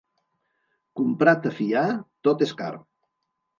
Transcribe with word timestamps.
Comprat 1.01 1.45
a 1.51 1.53
fiar, 1.59 1.85
tot 2.29 2.45
és 2.49 2.57
car. 2.65 2.73